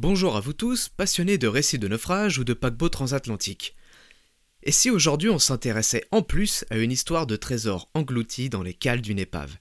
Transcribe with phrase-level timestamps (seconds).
[0.00, 3.74] Bonjour à vous tous, passionnés de récits de naufrage ou de paquebots transatlantiques.
[4.62, 8.74] Et si aujourd'hui on s'intéressait en plus à une histoire de trésors engloutis dans les
[8.74, 9.56] cales d'une épave?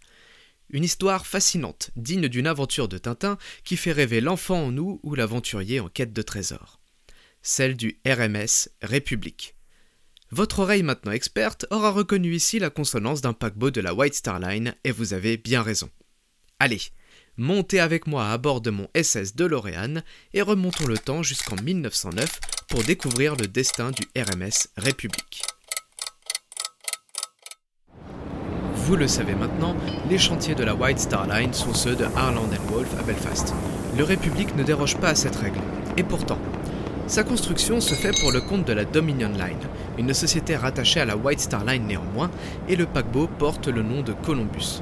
[0.69, 5.15] Une histoire fascinante, digne d'une aventure de Tintin qui fait rêver l'enfant en nous ou
[5.15, 6.79] l'aventurier en quête de trésors.
[7.41, 9.55] Celle du RMS République.
[10.29, 14.39] Votre oreille maintenant experte aura reconnu ici la consonance d'un paquebot de la White Star
[14.39, 15.89] Line et vous avez bien raison.
[16.59, 16.81] Allez,
[17.37, 20.01] montez avec moi à bord de mon SS DeLorean
[20.33, 25.43] et remontons le temps jusqu'en 1909 pour découvrir le destin du RMS République.
[28.87, 29.75] Vous le savez maintenant,
[30.09, 33.53] les chantiers de la White Star Line sont ceux de Harland Wolff à Belfast.
[33.97, 35.59] Le République ne déroge pas à cette règle.
[35.97, 36.39] Et pourtant,
[37.07, 39.59] sa construction se fait pour le compte de la Dominion Line,
[39.97, 42.31] une société rattachée à la White Star Line néanmoins,
[42.69, 44.81] et le paquebot porte le nom de Columbus.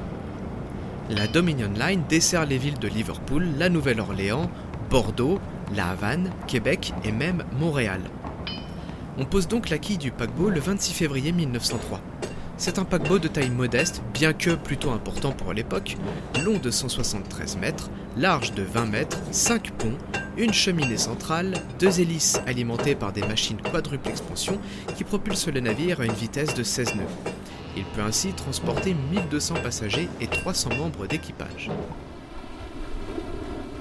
[1.08, 4.50] La Dominion Line dessert les villes de Liverpool, la Nouvelle-Orléans,
[4.90, 5.38] Bordeaux,
[5.76, 8.00] La Havane, Québec et même Montréal.
[9.16, 12.00] On pose donc la quille du paquebot le 26 février 1903.
[12.56, 15.96] C'est un paquebot de taille modeste, bien que plutôt important pour l'époque,
[16.44, 19.98] long de 173 mètres, large de 20 mètres, 5 ponts,
[20.36, 24.58] une cheminée centrale, deux hélices alimentées par des machines quadruple expansion
[24.96, 27.35] qui propulsent le navire à une vitesse de 16 nœuds.
[27.76, 31.70] Il peut ainsi transporter 1200 passagers et 300 membres d'équipage.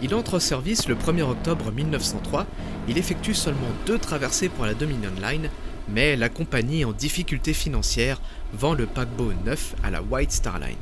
[0.02, 2.46] Il entre en service le 1er octobre 1903.
[2.88, 5.50] Il effectue seulement deux traversées pour la Dominion Line,
[5.88, 8.20] mais la compagnie en difficulté financière
[8.54, 10.76] vend le paquebot neuf à la White Star Line.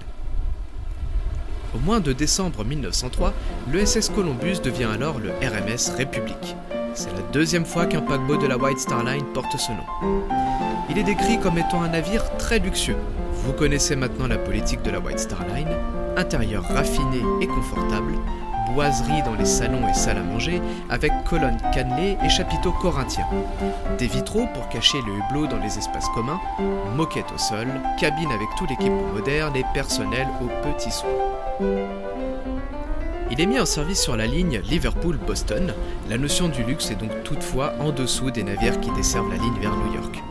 [1.75, 3.33] Au mois de décembre 1903,
[3.71, 6.55] le SS Columbus devient alors le RMS République.
[6.93, 10.23] C'est la deuxième fois qu'un paquebot de la White Star Line porte ce nom.
[10.93, 12.97] Il est décrit comme étant un navire très luxueux.
[13.31, 15.75] Vous connaissez maintenant la politique de la White Star Line,
[16.17, 18.13] intérieur raffiné et confortable,
[18.75, 23.25] boiserie dans les salons et salles à manger, avec colonnes cannelées et chapiteaux corinthiens,
[23.97, 26.39] des vitraux pour cacher le hublot dans les espaces communs,
[26.95, 31.09] moquette au sol, cabine avec tout l'équipement moderne et personnel aux petits soins.
[33.31, 35.73] Il est mis en service sur la ligne Liverpool-Boston.
[36.07, 39.59] La notion du luxe est donc toutefois en dessous des navires qui desservent la ligne
[39.59, 40.23] vers New York.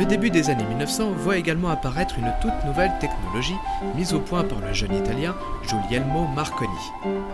[0.00, 3.58] Le début des années 1900 voit également apparaître une toute nouvelle technologie
[3.94, 5.36] mise au point par le jeune italien
[5.68, 6.70] Guglielmo Marconi,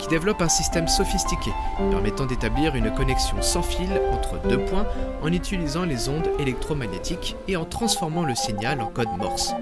[0.01, 1.53] qui développe un système sophistiqué
[1.93, 4.89] permettant d'établir une connexion sans fil entre deux points
[5.23, 9.55] en utilisant les ondes électromagnétiques et en transformant le signal en code Morse.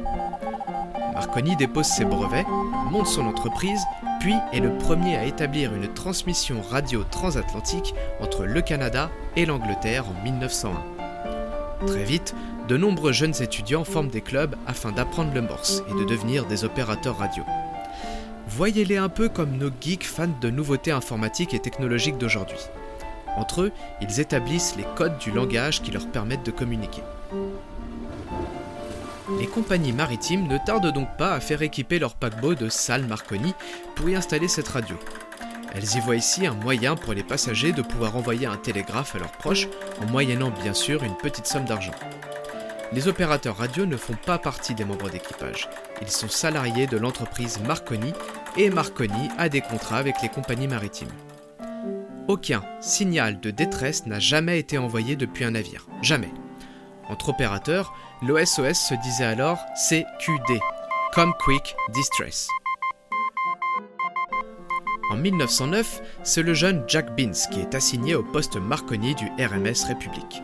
[1.13, 2.47] Marconi dépose ses brevets,
[2.91, 3.85] monte son entreprise,
[4.19, 10.07] puis est le premier à établir une transmission radio transatlantique entre le Canada et l'Angleterre
[10.09, 10.95] en 1901.
[11.87, 12.35] Très vite,
[12.69, 16.65] de nombreux jeunes étudiants forment des clubs afin d'apprendre le morse et de devenir des
[16.65, 17.45] opérateurs radio.
[18.49, 22.59] Voyez-les un peu comme nos geeks fans de nouveautés informatiques et technologiques d'aujourd'hui.
[23.37, 27.03] Entre eux, ils établissent les codes du langage qui leur permettent de communiquer.
[29.39, 33.55] Les compagnies maritimes ne tardent donc pas à faire équiper leurs paquebots de salles Marconi
[33.95, 34.97] pour y installer cette radio.
[35.75, 39.19] Elles y voient ici un moyen pour les passagers de pouvoir envoyer un télégraphe à
[39.19, 39.67] leurs proches
[40.01, 41.95] en moyennant bien sûr une petite somme d'argent.
[42.95, 45.69] Les opérateurs radio ne font pas partie des membres d'équipage.
[46.01, 48.13] Ils sont salariés de l'entreprise Marconi
[48.57, 51.11] et Marconi a des contrats avec les compagnies maritimes.
[52.29, 55.89] Aucun signal de détresse n'a jamais été envoyé depuis un navire.
[56.03, 56.31] Jamais.
[57.09, 60.61] Entre opérateurs, l'OSOS se disait alors CQD,
[61.15, 62.49] Come Quick Distress.
[65.11, 69.85] En 1909, c'est le jeune Jack Binns qui est assigné au poste Marconi du RMS
[69.89, 70.43] République.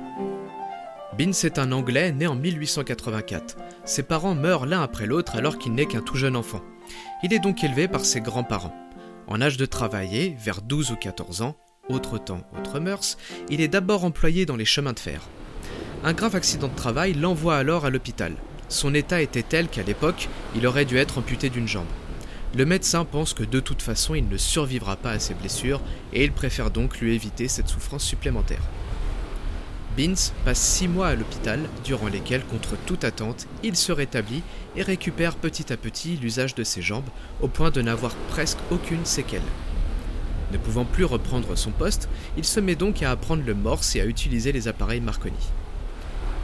[1.21, 3.59] Binns est un Anglais né en 1884.
[3.85, 6.63] Ses parents meurent l'un après l'autre alors qu'il n'est qu'un tout jeune enfant.
[7.23, 8.75] Il est donc élevé par ses grands-parents.
[9.27, 11.57] En âge de travailler, vers 12 ou 14 ans,
[11.91, 13.19] autre temps, autre mœurs,
[13.51, 15.21] il est d'abord employé dans les chemins de fer.
[16.05, 18.33] Un grave accident de travail l'envoie alors à l'hôpital.
[18.71, 21.85] Son état était tel qu'à l'époque, il aurait dû être amputé d'une jambe.
[22.57, 25.83] Le médecin pense que de toute façon il ne survivra pas à ses blessures
[26.15, 28.63] et il préfère donc lui éviter cette souffrance supplémentaire.
[30.01, 34.43] Binns passe six mois à l'hôpital, durant lesquels, contre toute attente, il se rétablit
[34.75, 37.11] et récupère petit à petit l'usage de ses jambes,
[37.43, 39.43] au point de n'avoir presque aucune séquelle.
[40.53, 42.09] Ne pouvant plus reprendre son poste,
[42.39, 45.51] il se met donc à apprendre le morse et à utiliser les appareils Marconi.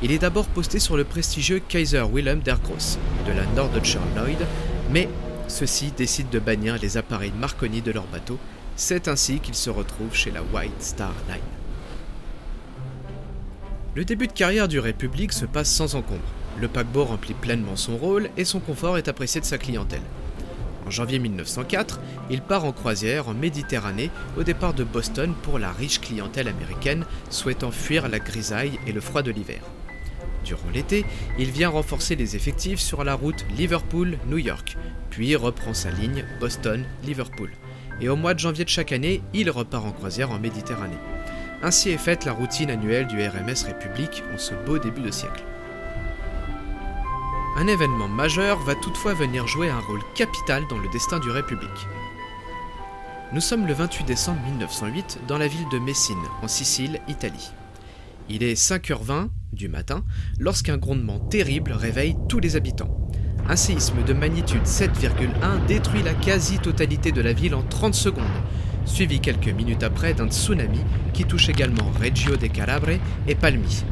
[0.03, 4.47] Il est d'abord posté sur le prestigieux Kaiser Wilhelm der Gross de la Norddeutscher Lloyd,
[4.91, 5.09] mais
[5.49, 8.39] ceux-ci décident de bannir les appareils Marconi de leur bateau.
[8.77, 11.66] C'est ainsi qu'il se retrouve chez la White Star Line.
[13.97, 16.21] Le début de carrière du République se passe sans encombre.
[16.61, 20.03] Le paquebot remplit pleinement son rôle et son confort est apprécié de sa clientèle.
[20.87, 21.99] En janvier 1904,
[22.29, 27.07] il part en croisière en Méditerranée au départ de Boston pour la riche clientèle américaine
[27.31, 29.63] souhaitant fuir la grisaille et le froid de l'hiver.
[30.45, 31.07] Durant l'été,
[31.39, 34.77] il vient renforcer les effectifs sur la route Liverpool-New York,
[35.09, 37.51] puis reprend sa ligne Boston-Liverpool.
[38.03, 40.99] Et au mois de janvier de chaque année, il repart en croisière en Méditerranée.
[41.63, 45.45] Ainsi est faite la routine annuelle du RMS République en ce beau début de siècle.
[47.57, 51.87] Un événement majeur va toutefois venir jouer un rôle capital dans le destin du République.
[53.33, 57.51] Nous sommes le 28 décembre 1908 dans la ville de Messine, en Sicile, Italie.
[58.29, 60.05] Il est 5h20 du matin
[60.39, 62.91] lorsqu'un grondement terrible réveille tous les habitants.
[63.49, 68.25] Un séisme de magnitude 7,1 détruit la quasi-totalité de la ville en 30 secondes,
[68.87, 70.81] suivi quelques minutes après d'un tsunami
[71.13, 72.99] qui touche également Reggio de Calabre
[73.29, 73.85] et Palmi.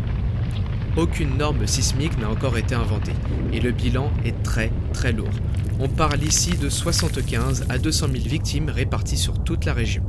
[0.96, 3.12] Aucune norme sismique n'a encore été inventée
[3.52, 5.30] et le bilan est très très lourd.
[5.80, 10.04] On parle ici de 75 à 200 000 victimes réparties sur toute la région.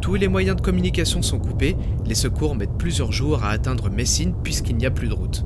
[0.00, 1.76] Tous les moyens de communication sont coupés,
[2.06, 5.44] les secours mettent plusieurs jours à atteindre Messine puisqu'il n'y a plus de route.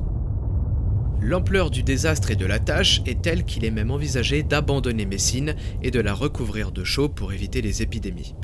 [1.23, 5.55] L'ampleur du désastre et de la tâche est telle qu'il est même envisagé d'abandonner Messine
[5.81, 8.35] et de la recouvrir de chaux pour éviter les épidémies.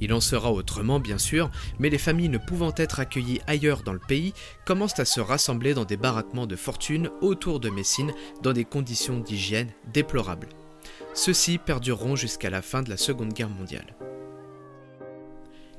[0.00, 3.92] Il en sera autrement, bien sûr, mais les familles ne pouvant être accueillies ailleurs dans
[3.92, 4.32] le pays
[4.64, 8.12] commencent à se rassembler dans des baraquements de fortune autour de Messine
[8.42, 10.48] dans des conditions d'hygiène déplorables.
[11.14, 13.94] Ceux-ci perdureront jusqu'à la fin de la Seconde Guerre mondiale.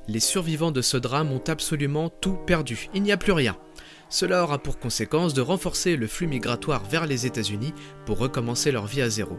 [0.08, 3.56] Les survivants de ce drame ont absolument tout perdu, il n'y a plus rien.
[4.08, 7.72] Cela aura pour conséquence de renforcer le flux migratoire vers les États-Unis
[8.04, 9.38] pour recommencer leur vie à zéro.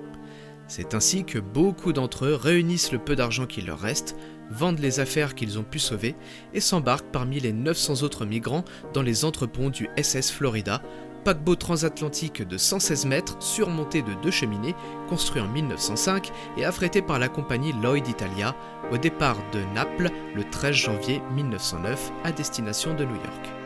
[0.75, 4.15] C'est ainsi que beaucoup d'entre eux réunissent le peu d'argent qu'il leur reste,
[4.49, 6.15] vendent les affaires qu'ils ont pu sauver
[6.51, 10.81] et s'embarquent parmi les 900 autres migrants dans les entreponts du SS Florida,
[11.25, 14.73] paquebot transatlantique de 116 mètres surmonté de deux cheminées,
[15.09, 18.55] construit en 1905 et affrété par la compagnie Lloyd Italia
[18.91, 23.62] au départ de Naples le 13 janvier 1909 à destination de New York.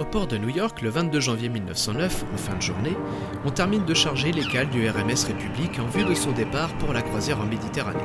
[0.00, 2.96] Au port de New York, le 22 janvier 1909, en fin de journée,
[3.44, 6.92] on termine de charger les cales du RMS République en vue de son départ pour
[6.92, 8.00] la croisière en Méditerranée.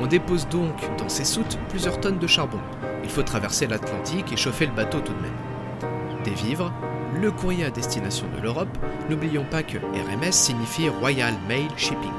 [0.00, 2.58] On dépose donc dans ces soutes plusieurs tonnes de charbon.
[3.04, 6.22] Il faut traverser l'Atlantique et chauffer le bateau tout de même.
[6.24, 6.72] Des vivres,
[7.14, 8.76] le courrier à destination de l'Europe,
[9.08, 12.10] n'oublions pas que RMS signifie Royal Mail Shipping.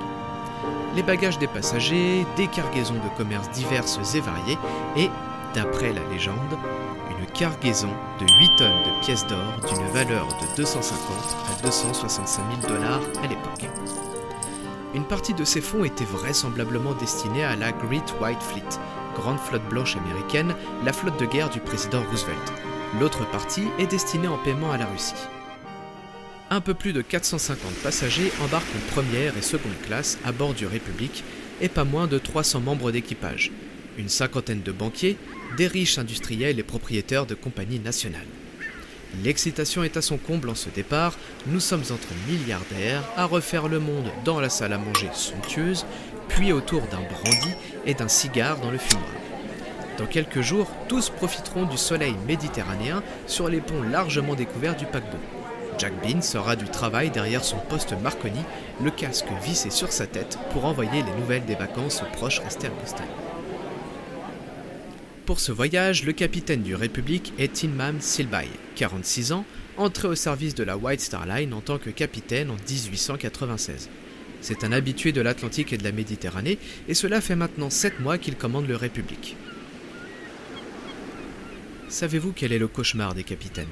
[0.95, 4.57] Les bagages des passagers, des cargaisons de commerces diverses et variées,
[4.95, 5.09] et,
[5.53, 6.37] d'après la légende,
[7.09, 7.89] une cargaison
[8.19, 10.97] de 8 tonnes de pièces d'or d'une valeur de 250
[11.51, 13.69] à 265 000 dollars à l'époque.
[14.93, 18.79] Une partie de ces fonds était vraisemblablement destinée à la Great White Fleet,
[19.15, 20.53] grande flotte blanche américaine,
[20.85, 22.53] la flotte de guerre du président Roosevelt.
[22.99, 25.13] L'autre partie est destinée en paiement à la Russie.
[26.51, 30.67] Un peu plus de 450 passagers embarquent en première et seconde classe à bord du
[30.67, 31.23] République
[31.61, 33.51] et pas moins de 300 membres d'équipage,
[33.97, 35.17] une cinquantaine de banquiers,
[35.57, 38.21] des riches industriels et propriétaires de compagnies nationales.
[39.23, 43.79] L'excitation est à son comble en ce départ, nous sommes entre milliardaires à refaire le
[43.79, 45.85] monde dans la salle à manger somptueuse,
[46.29, 47.53] puis autour d'un brandy
[47.85, 49.05] et d'un cigare dans le fumoir.
[49.99, 55.19] Dans quelques jours, tous profiteront du soleil méditerranéen sur les ponts largement découverts du paquebot.
[55.77, 58.41] Jack Bean sera du travail derrière son poste Marconi,
[58.83, 62.67] le casque vissé sur sa tête pour envoyer les nouvelles des vacances aux proches restés
[62.67, 63.05] à Boston.
[65.25, 69.45] Pour ce voyage, le capitaine du République est Tinman Silbay, 46 ans,
[69.77, 73.89] entré au service de la White Star Line en tant que capitaine en 1896.
[74.41, 76.57] C'est un habitué de l'Atlantique et de la Méditerranée,
[76.89, 79.37] et cela fait maintenant 7 mois qu'il commande le République.
[81.87, 83.65] Savez-vous quel est le cauchemar des capitaines?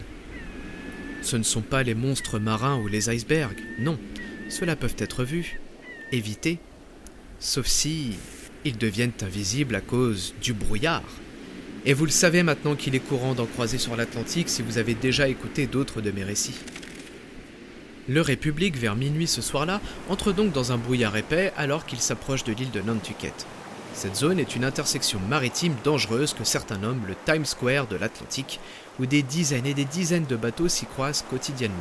[1.21, 3.99] Ce ne sont pas les monstres marins ou les icebergs, non,
[4.47, 5.59] ceux-là peuvent être vus,
[6.13, 6.59] évités,
[7.41, 8.13] sauf si
[8.63, 11.03] ils deviennent invisibles à cause du brouillard.
[11.85, 14.93] Et vous le savez maintenant qu'il est courant d'en croiser sur l'Atlantique si vous avez
[14.93, 16.59] déjà écouté d'autres de mes récits.
[18.07, 22.43] Le République, vers minuit ce soir-là, entre donc dans un brouillard épais alors qu'il s'approche
[22.43, 23.33] de l'île de Nantucket.
[23.93, 28.59] Cette zone est une intersection maritime dangereuse que certains nomment le Times Square de l'Atlantique,
[28.99, 31.77] où des dizaines et des dizaines de bateaux s'y croisent quotidiennement.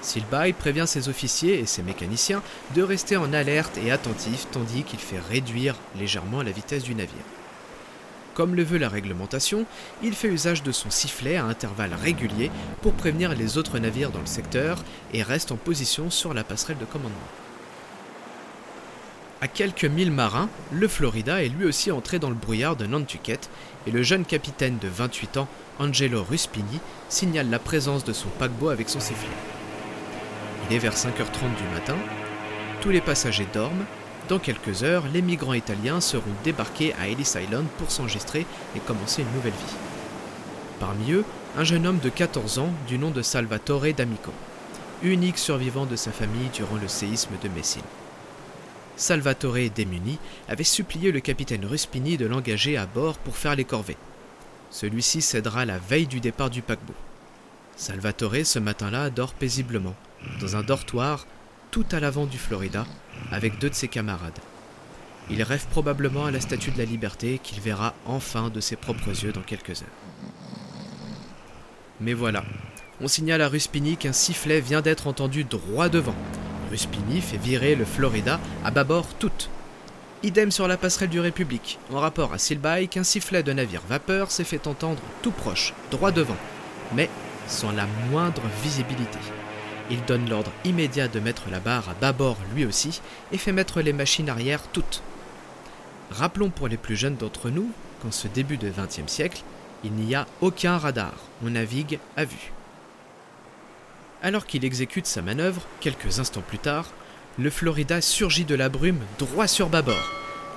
[0.00, 2.42] Silbay prévient ses officiers et ses mécaniciens
[2.74, 7.37] de rester en alerte et attentifs tandis qu'il fait réduire légèrement la vitesse du navire.
[8.38, 9.66] Comme le veut la réglementation,
[10.00, 12.52] il fait usage de son sifflet à intervalles réguliers
[12.82, 16.78] pour prévenir les autres navires dans le secteur et reste en position sur la passerelle
[16.78, 17.18] de commandement.
[19.40, 23.50] À quelques milles marins, le Florida est lui aussi entré dans le brouillard de Nantucket
[23.88, 25.48] et le jeune capitaine de 28 ans,
[25.80, 26.78] Angelo Ruspini,
[27.08, 29.26] signale la présence de son paquebot avec son sifflet.
[30.70, 31.96] Il est vers 5h30 du matin.
[32.82, 33.84] Tous les passagers dorment.
[34.28, 38.44] Dans quelques heures, les migrants italiens seront débarqués à Ellis Island pour s'enregistrer
[38.76, 39.76] et commencer une nouvelle vie.
[40.78, 41.24] Parmi eux,
[41.56, 44.32] un jeune homme de 14 ans du nom de Salvatore D'Amico,
[45.02, 47.80] unique survivant de sa famille durant le séisme de Messine.
[48.96, 53.96] Salvatore, démuni, avait supplié le capitaine Ruspini de l'engager à bord pour faire les corvées.
[54.70, 56.94] Celui-ci cédera la veille du départ du paquebot.
[57.76, 59.94] Salvatore, ce matin-là, dort paisiblement,
[60.40, 61.26] dans un dortoir
[61.70, 62.86] tout à l'avant du Florida,
[63.32, 64.38] avec deux de ses camarades.
[65.30, 69.08] Il rêve probablement à la statue de la liberté qu'il verra enfin de ses propres
[69.08, 69.88] yeux dans quelques heures.
[72.00, 72.44] Mais voilà,
[73.00, 76.14] on signale à Ruspini qu'un sifflet vient d'être entendu droit devant.
[76.70, 79.50] Ruspini fait virer le Florida à bâbord toute.
[80.22, 84.30] Idem sur la passerelle du République, en rapport à Silbaï qu'un sifflet de navire vapeur
[84.30, 86.36] s'est fait entendre tout proche, droit devant,
[86.94, 87.08] mais
[87.46, 89.18] sans la moindre visibilité.
[89.90, 93.00] Il donne l'ordre immédiat de mettre la barre à bâbord lui aussi
[93.32, 95.02] et fait mettre les machines arrière toutes.
[96.10, 97.70] Rappelons pour les plus jeunes d'entre nous
[98.02, 99.42] qu'en ce début de XXe siècle,
[99.84, 101.14] il n'y a aucun radar,
[101.44, 102.52] on navigue à vue.
[104.22, 106.90] Alors qu'il exécute sa manœuvre, quelques instants plus tard,
[107.38, 110.10] le Florida surgit de la brume droit sur bâbord.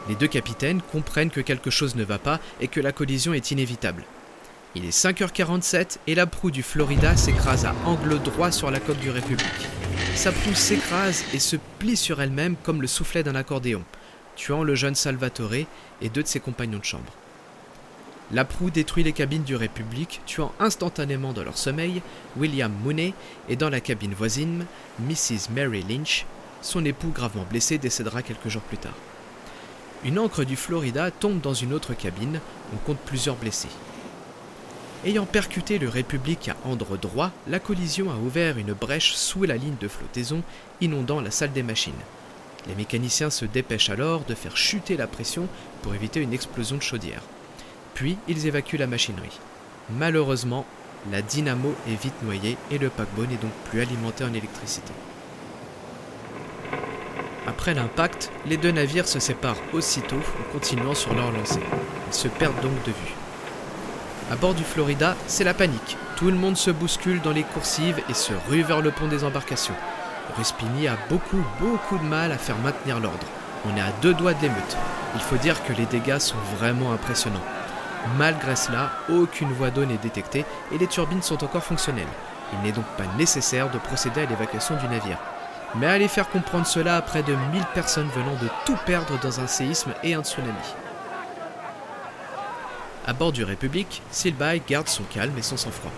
[0.09, 3.51] Les deux capitaines comprennent que quelque chose ne va pas et que la collision est
[3.51, 4.03] inévitable.
[4.73, 8.99] Il est 5h47 et la proue du Florida s'écrase à angle droit sur la coque
[8.99, 9.67] du République.
[10.15, 13.83] Sa proue s'écrase et se plie sur elle-même comme le soufflet d'un accordéon,
[14.37, 15.65] tuant le jeune Salvatore
[16.01, 17.11] et deux de ses compagnons de chambre.
[18.31, 22.01] La proue détruit les cabines du République, tuant instantanément dans leur sommeil
[22.37, 23.13] William Mooney
[23.49, 24.65] et dans la cabine voisine
[25.01, 25.51] Mrs.
[25.53, 26.25] Mary Lynch.
[26.61, 28.95] Son époux gravement blessé décédera quelques jours plus tard.
[30.05, 32.39] Une ancre du Florida tombe dans une autre cabine,
[32.73, 33.67] on compte plusieurs blessés.
[35.03, 39.58] Ayant percuté le République à andre droit, la collision a ouvert une brèche sous la
[39.58, 40.43] ligne de flottaison,
[40.79, 41.93] inondant la salle des machines.
[42.67, 45.48] Les mécaniciens se dépêchent alors de faire chuter la pression
[45.81, 47.24] pour éviter une explosion de chaudière.
[47.96, 49.39] Puis ils évacuent la machinerie.
[49.89, 50.67] Malheureusement,
[51.12, 54.93] la dynamo est vite noyée et le paquebot n'est donc plus alimenté en électricité.
[57.48, 61.60] Après l'impact, les deux navires se séparent aussitôt en continuant sur leur lancée.
[62.08, 63.20] Ils se perdent donc de vue.
[64.31, 65.97] À bord du Florida, c'est la panique.
[66.15, 69.25] Tout le monde se bouscule dans les coursives et se rue vers le pont des
[69.25, 69.73] embarcations.
[70.38, 73.27] Ruspini a beaucoup, beaucoup de mal à faire maintenir l'ordre.
[73.65, 74.77] On est à deux doigts de l'émeute.
[75.15, 77.43] Il faut dire que les dégâts sont vraiment impressionnants.
[78.17, 82.07] Malgré cela, aucune voie d'eau n'est détectée et les turbines sont encore fonctionnelles.
[82.53, 85.17] Il n'est donc pas nécessaire de procéder à l'évacuation du navire.
[85.75, 89.41] Mais allez faire comprendre cela à près de 1000 personnes venant de tout perdre dans
[89.41, 90.53] un séisme et un tsunami.
[93.11, 95.91] À bord du République, Silbaï garde son calme et son sang-froid.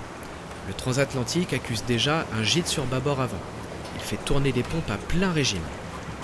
[0.67, 3.37] Le transatlantique accuse déjà un gîte sur bâbord avant.
[3.95, 5.61] Il fait tourner les pompes à plein régime.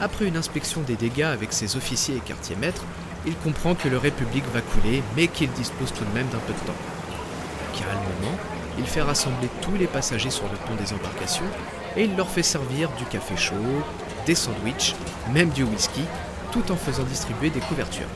[0.02, 2.86] Après une inspection des dégâts avec ses officiers et quartiers maîtres,
[3.28, 6.54] il comprend que le République va couler, mais qu'il dispose tout de même d'un peu
[6.54, 6.82] de temps.
[7.78, 8.40] Calmement,
[8.80, 11.46] il fait rassembler tous les passagers sur le pont des embarcations
[11.98, 13.84] et il leur fait servir du café chaud,
[14.26, 14.96] des sandwichs,
[15.36, 16.02] même du whisky,
[16.52, 18.10] tout en faisant distribuer des couvertures.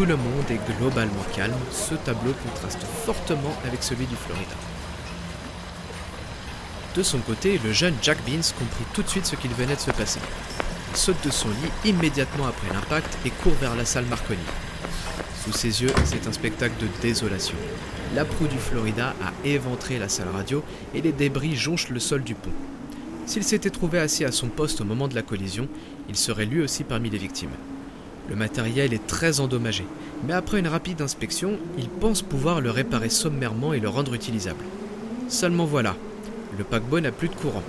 [0.00, 4.54] Tout le monde est globalement calme, ce tableau contraste fortement avec celui du Florida.
[6.96, 9.80] De son côté, le jeune Jack Beans comprit tout de suite ce qu'il venait de
[9.80, 10.20] se passer.
[10.90, 14.40] Il saute de son lit immédiatement après l'impact et court vers la salle Marconi.
[15.44, 17.58] Sous ses yeux, c'est un spectacle de désolation.
[18.14, 20.64] La proue du Florida a éventré la salle radio
[20.94, 22.48] et les débris jonchent le sol du pont.
[23.26, 25.68] S'il s'était trouvé assis à son poste au moment de la collision,
[26.08, 27.50] il serait lui aussi parmi les victimes.
[28.30, 29.84] Le matériel est très endommagé,
[30.24, 34.64] mais après une rapide inspection, il pense pouvoir le réparer sommairement et le rendre utilisable.
[35.28, 35.96] Seulement voilà,
[36.56, 37.64] le paquebot n'a plus de courant.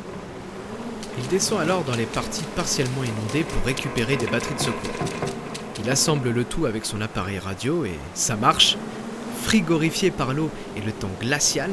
[1.17, 4.91] Il descend alors dans les parties partiellement inondées pour récupérer des batteries de secours.
[5.83, 8.77] Il assemble le tout avec son appareil radio et ça marche.
[9.41, 11.71] Frigorifié par l'eau et le temps glacial,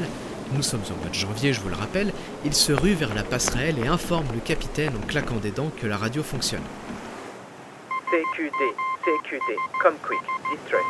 [0.54, 2.10] nous sommes au mois de janvier, je vous le rappelle,
[2.46, 5.86] il se rue vers la passerelle et informe le capitaine en claquant des dents que
[5.86, 6.62] la radio fonctionne.
[8.10, 8.74] CQD,
[9.04, 10.18] CQD, Come Quick,
[10.50, 10.80] Distress.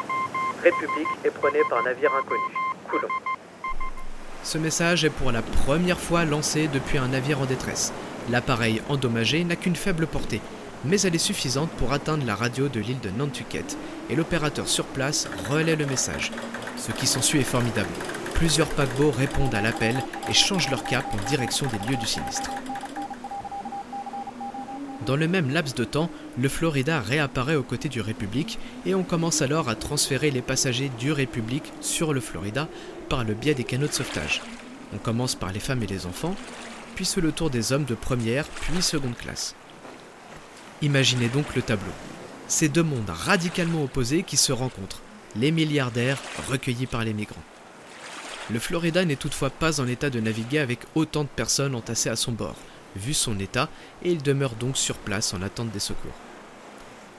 [0.63, 2.55] République éprenée par navire inconnu.
[2.89, 3.09] Coulon.
[4.45, 7.93] Ce message est pour la première fois lancé depuis un navire en détresse.
[8.31, 10.41] L'appareil endommagé n'a qu'une faible portée,
[10.85, 13.77] mais elle est suffisante pour atteindre la radio de l'île de Nantucket,
[14.11, 16.31] et l'opérateur sur place relaie le message.
[16.77, 17.91] Ce qui s'ensuit est formidable.
[18.35, 19.97] Plusieurs paquebots répondent à l'appel
[20.29, 22.51] et changent leur cap en direction des lieux du sinistre.
[25.09, 29.03] Dans le même laps de temps, le Florida réapparaît aux côtés du République et on
[29.03, 32.69] commence alors à transférer les passagers du République sur le Florida
[33.09, 34.43] par le biais des canaux de sauvetage.
[34.93, 36.37] On commence par les femmes et les enfants,
[36.95, 39.55] puis sous le tour des hommes de première puis seconde classe.
[40.83, 41.93] Imaginez donc le tableau.
[42.47, 45.01] Ces deux mondes radicalement opposés qui se rencontrent,
[45.37, 47.37] les milliardaires recueillis par les migrants.
[48.51, 52.17] Le Florida n'est toutefois pas en état de naviguer avec autant de personnes entassées à
[52.17, 52.57] son bord,
[52.97, 53.69] vu son état,
[54.03, 56.13] et il demeure donc sur place en attente des secours.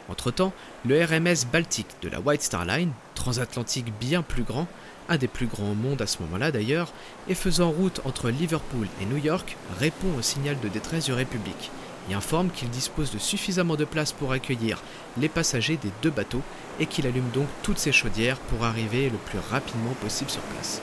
[0.09, 0.53] Entre-temps,
[0.85, 4.67] le RMS Baltic de la White Star Line, transatlantique bien plus grand,
[5.07, 6.91] un des plus grands au monde à ce moment-là d'ailleurs,
[7.27, 11.71] et faisant route entre Liverpool et New York, répond au signal de détresse du République
[12.09, 14.81] et informe qu'il dispose de suffisamment de place pour accueillir
[15.17, 16.41] les passagers des deux bateaux
[16.79, 20.81] et qu'il allume donc toutes ses chaudières pour arriver le plus rapidement possible sur place.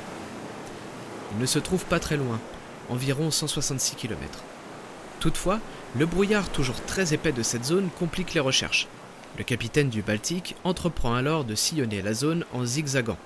[1.32, 2.38] Il ne se trouve pas très loin,
[2.88, 4.20] environ 166 km.
[5.20, 5.60] Toutefois,
[5.98, 8.86] le brouillard toujours très épais de cette zone complique les recherches.
[9.38, 13.18] Le capitaine du Baltique entreprend alors de sillonner la zone en zigzagant.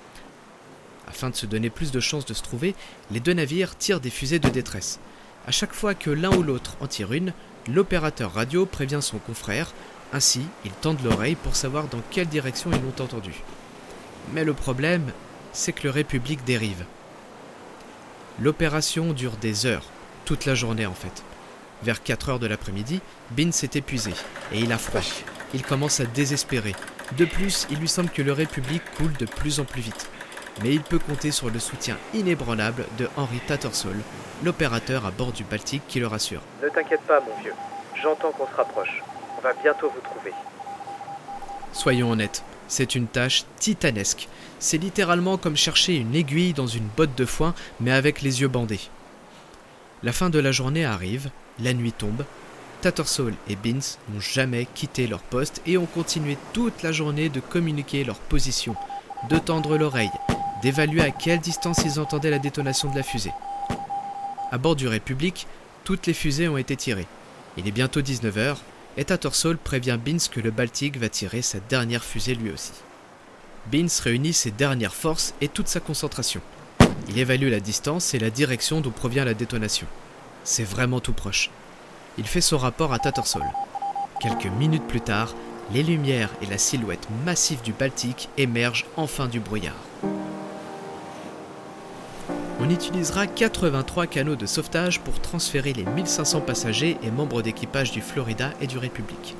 [1.07, 2.75] Afin de se donner plus de chances de se trouver,
[3.11, 4.99] les deux navires tirent des fusées de détresse.
[5.47, 7.33] À chaque fois que l'un ou l'autre en tire une,
[7.67, 9.73] l'opérateur radio prévient son confrère,
[10.13, 13.33] ainsi ils tendent l'oreille pour savoir dans quelle direction ils l'ont entendu.
[14.33, 15.11] Mais le problème,
[15.53, 16.85] c'est que le République dérive.
[18.39, 19.85] L'opération dure des heures,
[20.25, 21.23] toute la journée en fait.
[21.83, 24.11] Vers 4 heures de l'après-midi, Bin s'est épuisé
[24.51, 25.01] et il a froid.
[25.53, 26.75] Il commence à désespérer.
[27.17, 30.09] De plus, il lui semble que le République coule de plus en plus vite.
[30.61, 33.95] Mais il peut compter sur le soutien inébranlable de Henry Tattersall,
[34.43, 36.41] l'opérateur à bord du Baltique qui le rassure.
[36.61, 37.53] Ne t'inquiète pas, mon vieux.
[38.01, 39.01] J'entends qu'on se rapproche.
[39.37, 40.33] On va bientôt vous trouver.
[41.73, 44.27] Soyons honnêtes, c'est une tâche titanesque.
[44.59, 48.47] C'est littéralement comme chercher une aiguille dans une botte de foin, mais avec les yeux
[48.47, 48.89] bandés.
[50.03, 51.29] La fin de la journée arrive,
[51.59, 52.25] la nuit tombe.
[52.81, 57.39] Tattersall et Beans n'ont jamais quitté leur poste et ont continué toute la journée de
[57.39, 58.75] communiquer leur position,
[59.29, 60.09] de tendre l'oreille,
[60.63, 63.33] d'évaluer à quelle distance ils entendaient la détonation de la fusée.
[64.51, 65.47] À bord du République,
[65.83, 67.07] toutes les fusées ont été tirées.
[67.57, 68.57] Il est bientôt 19h
[68.97, 72.73] et Tattersall prévient Beans que le Baltique va tirer sa dernière fusée lui aussi.
[73.71, 76.41] Beans réunit ses dernières forces et toute sa concentration.
[77.09, 79.87] Il évalue la distance et la direction d'où provient la détonation.
[80.43, 81.51] C'est vraiment tout proche.
[82.17, 83.43] Il fait son rapport à Tattersall.
[84.19, 85.33] Quelques minutes plus tard,
[85.73, 89.75] les lumières et la silhouette massive du Baltique émergent enfin du brouillard.
[92.59, 98.01] On utilisera 83 canaux de sauvetage pour transférer les 1500 passagers et membres d'équipage du
[98.01, 99.35] Florida et du République.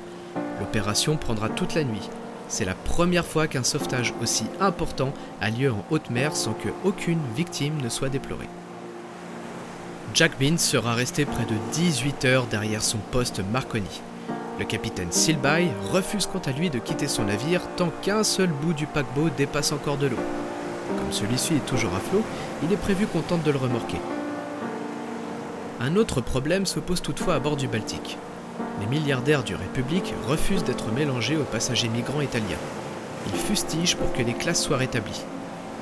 [0.60, 2.08] L'opération prendra toute la nuit.
[2.48, 6.68] C'est la première fois qu'un sauvetage aussi important a lieu en haute mer sans que
[6.84, 8.48] aucune victime ne soit déplorée.
[10.14, 14.02] Jack Bean sera resté près de 18 heures derrière son poste Marconi.
[14.58, 18.74] Le capitaine Silby refuse quant à lui de quitter son navire tant qu'un seul bout
[18.74, 20.18] du paquebot dépasse encore de l'eau.
[20.98, 22.22] Comme celui-ci est toujours à flot,
[22.62, 23.96] il est prévu qu'on tente de le remorquer.
[25.80, 28.18] Un autre problème se pose toutefois à bord du Baltique.
[28.80, 32.58] Les milliardaires du République refusent d'être mélangés aux passagers migrants italiens.
[33.32, 35.22] Ils fustigent pour que les classes soient rétablies.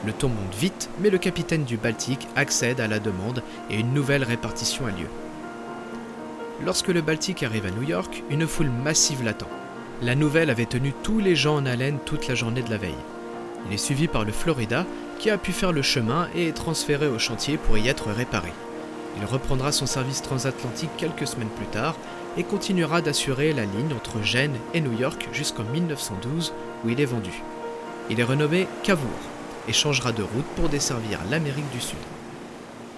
[0.06, 3.92] Le ton monte vite, mais le capitaine du Baltique accède à la demande et une
[3.92, 5.08] nouvelle répartition a lieu.
[6.64, 9.48] Lorsque le Baltique arrive à New York, une foule massive l'attend.
[10.00, 12.94] La nouvelle avait tenu tous les gens en haleine toute la journée de la veille.
[13.66, 14.86] Il est suivi par le Florida,
[15.18, 18.52] qui a pu faire le chemin et est transféré au chantier pour y être réparé.
[19.18, 21.96] Il reprendra son service transatlantique quelques semaines plus tard
[22.38, 27.06] et continuera d'assurer la ligne entre Gênes et New York jusqu'en 1912 où il est
[27.06, 27.42] vendu.
[28.08, 29.29] Il est renommé Cavour
[29.70, 31.96] et changera de route pour desservir l'Amérique du Sud.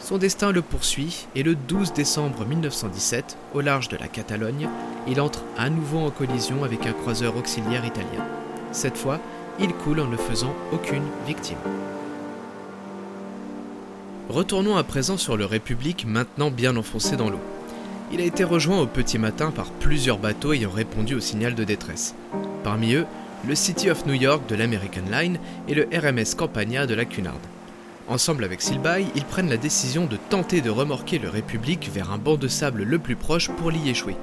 [0.00, 4.68] Son destin le poursuit et le 12 décembre 1917, au large de la Catalogne,
[5.06, 8.24] il entre à nouveau en collision avec un croiseur auxiliaire italien.
[8.72, 9.20] Cette fois,
[9.60, 11.58] il coule en ne faisant aucune victime.
[14.30, 17.40] Retournons à présent sur le République, maintenant bien enfoncé dans l'eau.
[18.12, 21.64] Il a été rejoint au petit matin par plusieurs bateaux ayant répondu au signal de
[21.64, 22.14] détresse.
[22.64, 23.06] Parmi eux,
[23.46, 27.40] le City of New York de l'American Line et le RMS Campania de la Cunard.
[28.08, 32.18] Ensemble avec Silby, ils prennent la décision de tenter de remorquer le République vers un
[32.18, 34.16] banc de sable le plus proche pour l'y échouer.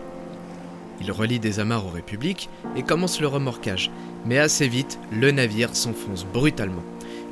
[1.01, 3.91] Ils relient des amarres au République et commencent le remorquage,
[4.25, 6.83] mais assez vite, le navire s'enfonce brutalement.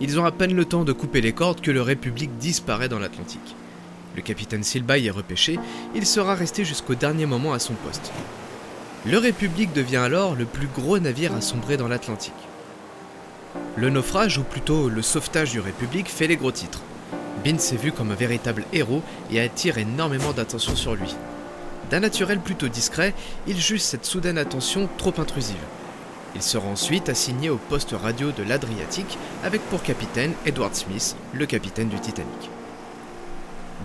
[0.01, 2.99] Ils ont à peine le temps de couper les cordes que le République disparaît dans
[2.99, 3.55] l'Atlantique.
[4.15, 5.57] Le capitaine Silby est repêché,
[5.95, 8.11] il sera resté jusqu'au dernier moment à son poste.
[9.05, 12.33] Le République devient alors le plus gros navire à sombrer dans l'Atlantique.
[13.75, 16.81] Le naufrage, ou plutôt le sauvetage du République, fait les gros titres.
[17.45, 21.15] Bean s'est vu comme un véritable héros et attire énormément d'attention sur lui.
[21.91, 23.13] D'un naturel plutôt discret,
[23.45, 25.55] il juge cette soudaine attention trop intrusive.
[26.35, 31.45] Il sera ensuite assigné au poste radio de l'Adriatique avec pour capitaine Edward Smith, le
[31.45, 32.49] capitaine du Titanic.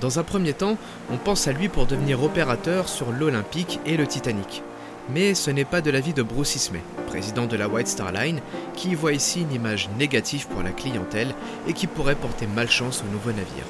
[0.01, 0.79] Dans un premier temps,
[1.11, 4.63] on pense à lui pour devenir opérateur sur l'Olympique et le Titanic.
[5.11, 8.41] Mais ce n'est pas de l'avis de Bruce Ismay, président de la White Star Line,
[8.75, 11.35] qui voit ici une image négative pour la clientèle
[11.67, 13.67] et qui pourrait porter malchance au nouveau navire.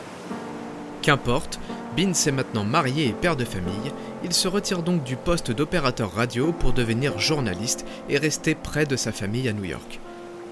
[1.00, 1.58] Qu'importe,
[1.96, 3.92] Bean est maintenant marié et père de famille,
[4.24, 8.96] il se retire donc du poste d'opérateur radio pour devenir journaliste et rester près de
[8.96, 10.00] sa famille à New York.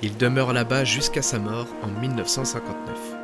[0.02, 3.19] Il demeure là-bas jusqu'à sa mort en 1959.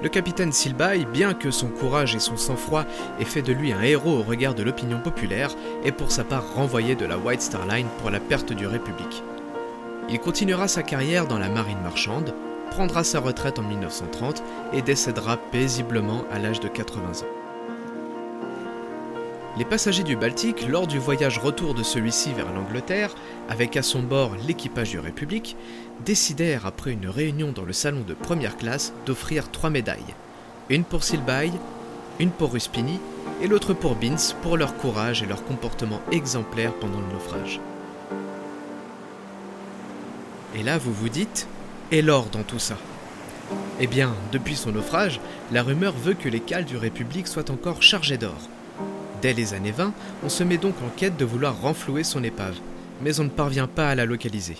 [0.00, 2.84] Le capitaine Silbaï, bien que son courage et son sang-froid
[3.18, 5.50] aient fait de lui un héros au regard de l'opinion populaire,
[5.84, 9.24] est pour sa part renvoyé de la White Star Line pour la perte du République.
[10.08, 12.32] Il continuera sa carrière dans la marine marchande,
[12.70, 17.37] prendra sa retraite en 1930 et décédera paisiblement à l'âge de 80 ans.
[19.58, 23.12] Les passagers du Baltique, lors du voyage retour de celui-ci vers l'Angleterre,
[23.48, 25.56] avec à son bord l'équipage du République,
[26.04, 30.14] décidèrent, après une réunion dans le salon de première classe, d'offrir trois médailles.
[30.68, 31.50] Une pour Silbaï,
[32.20, 33.00] une pour Ruspini
[33.42, 37.58] et l'autre pour Bins pour leur courage et leur comportement exemplaire pendant le naufrage.
[40.54, 41.48] Et là, vous vous dites,
[41.90, 42.76] et l'or dans tout ça?
[43.80, 47.82] Eh bien, depuis son naufrage, la rumeur veut que les cales du République soient encore
[47.82, 48.48] chargées d'or.
[49.20, 49.92] Dès les années 20,
[50.24, 52.54] on se met donc en quête de vouloir renflouer son épave,
[53.02, 54.56] mais on ne parvient pas à la localiser.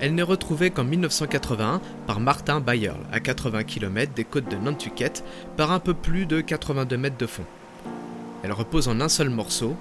[0.00, 5.22] Elle n'est retrouvée qu'en 1981 par Martin Bayerl, à 80 km des côtes de Nantucket,
[5.56, 7.44] par un peu plus de 82 mètres de fond.
[8.42, 9.76] Elle repose en un seul morceau,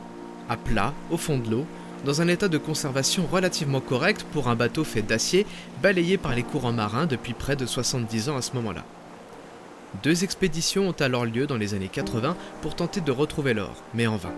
[0.50, 1.66] à plat, au fond de l'eau,
[2.06, 5.46] dans un état de conservation relativement correct pour un bateau fait d'acier
[5.82, 8.84] balayé par les courants marins depuis près de 70 ans à ce moment-là.
[10.04, 14.08] Deux expéditions ont alors lieu dans les années 80 pour tenter de retrouver l'or, mais
[14.08, 14.34] en vain.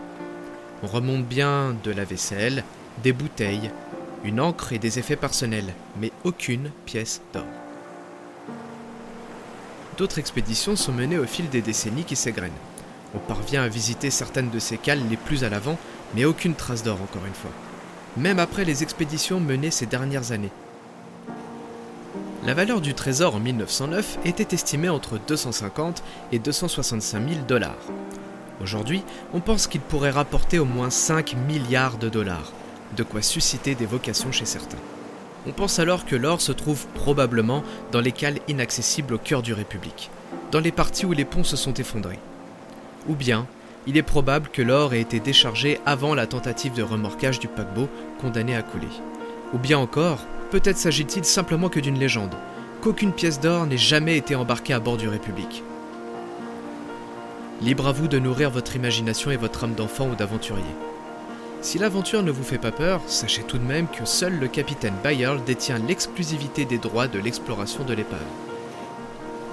[0.82, 2.64] On remonte bien de la vaisselle,
[3.04, 3.70] des bouteilles,
[4.24, 7.46] une encre et des effets personnels, mais aucune pièce d'or.
[9.98, 12.52] D'autres expéditions sont menées au fil des décennies qui s'égrènent.
[13.14, 15.78] On parvient à visiter certaines de ces cales les plus à l'avant,
[16.16, 17.52] mais aucune trace d'or encore une fois.
[18.16, 20.52] Même après les expéditions menées ces dernières années.
[22.44, 26.02] La valeur du trésor en 1909 était estimée entre 250
[26.32, 27.78] et 265 000 dollars.
[28.64, 32.52] Aujourd'hui, on pense qu'il pourrait rapporter au moins 5 milliards de dollars,
[32.98, 34.80] de quoi susciter des vocations chez certains.
[35.46, 39.54] On pense alors que l'or se trouve probablement dans les cales inaccessibles au cœur du
[39.54, 40.10] République,
[40.52, 42.20] dans les parties où les ponts se sont effondrés.
[43.08, 43.46] Ou bien,
[43.86, 47.88] il est probable que l'or ait été déchargé avant la tentative de remorquage du paquebot
[48.20, 48.88] condamné à couler.
[49.54, 50.20] Ou bien encore,
[50.52, 52.36] peut-être s'agit-il simplement que d'une légende,
[52.82, 55.64] qu'aucune pièce d'or n'ait jamais été embarquée à bord du République.
[57.62, 60.64] Libre à vous de nourrir votre imagination et votre âme d'enfant ou d'aventurier.
[61.62, 64.96] Si l'aventure ne vous fait pas peur, sachez tout de même que seul le capitaine
[65.02, 68.20] Bayerl détient l'exclusivité des droits de l'exploration de l'épave.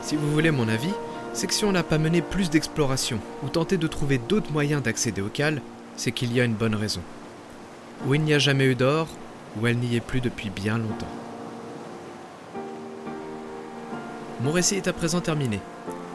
[0.02, 0.94] Si vous voulez mon avis,
[1.32, 4.82] c'est que si on n'a pas mené plus d'exploration ou tenté de trouver d'autres moyens
[4.82, 5.60] d'accéder au cales,
[5.96, 7.02] c'est qu'il y a une bonne raison.
[8.06, 9.06] Ou il n'y a jamais eu d'or,
[9.66, 11.06] elle n'y est plus depuis bien longtemps.
[14.40, 15.60] Mon récit est à présent terminé.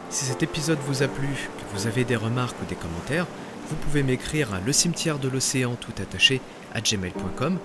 [0.10, 3.28] Si cet épisode vous a plu, que vous avez des remarques ou des commentaires,
[3.70, 6.40] vous pouvez m'écrire à le cimetière de l'océan tout attaché
[6.74, 7.58] à gmail.com.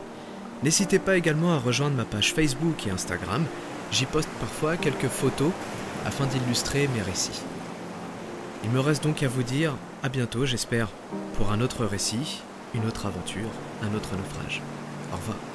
[0.63, 3.45] N'hésitez pas également à rejoindre ma page Facebook et Instagram.
[3.93, 5.53] J'y poste parfois quelques photos
[6.05, 7.43] afin d'illustrer mes récits.
[8.65, 10.89] Il me reste donc à vous dire à bientôt, j'espère,
[11.37, 12.43] pour un autre récit,
[12.75, 13.51] une autre aventure,
[13.83, 14.63] un autre naufrage.
[15.13, 15.48] Au revoir.